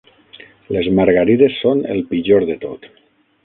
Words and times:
Les 0.75 0.89
margarides 1.01 1.59
són 1.67 1.87
el 1.97 2.03
pitjor 2.15 2.49
de 2.51 2.61
tot. 2.67 2.93